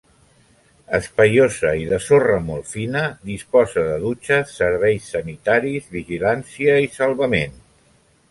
[0.99, 7.57] Espaiosa i de sorra molt fina, disposa de dutxes, serveis sanitaris, vigilància i salvament.